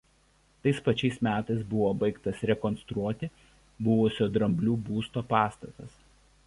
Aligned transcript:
Tais 0.67 0.79
pačiais 0.85 1.17
metais 1.27 1.59
buvo 1.73 1.91
baigtas 2.05 2.41
rekonstruoti 2.51 3.31
buvusio 3.89 4.31
dramblių 4.39 4.79
būsto 4.91 5.29
pastatas. 5.35 5.99